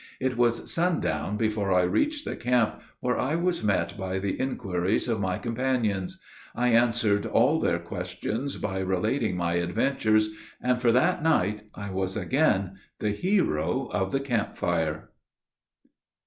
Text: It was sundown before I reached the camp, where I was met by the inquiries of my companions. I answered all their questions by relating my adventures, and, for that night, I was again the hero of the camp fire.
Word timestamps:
It 0.19 0.35
was 0.35 0.73
sundown 0.73 1.37
before 1.37 1.71
I 1.71 1.83
reached 1.83 2.25
the 2.25 2.35
camp, 2.35 2.81
where 3.01 3.19
I 3.19 3.35
was 3.35 3.63
met 3.63 3.99
by 3.99 4.17
the 4.17 4.31
inquiries 4.39 5.07
of 5.07 5.19
my 5.19 5.37
companions. 5.37 6.19
I 6.55 6.69
answered 6.69 7.27
all 7.27 7.59
their 7.59 7.77
questions 7.77 8.57
by 8.57 8.79
relating 8.79 9.37
my 9.37 9.57
adventures, 9.61 10.31
and, 10.59 10.81
for 10.81 10.91
that 10.91 11.21
night, 11.21 11.67
I 11.75 11.91
was 11.91 12.17
again 12.17 12.79
the 12.97 13.11
hero 13.11 13.91
of 13.93 14.11
the 14.11 14.19
camp 14.19 14.57
fire. 14.57 15.11